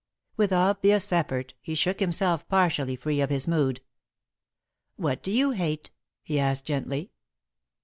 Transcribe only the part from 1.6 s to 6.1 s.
he shook himself partially free of his mood. "What do you hate?"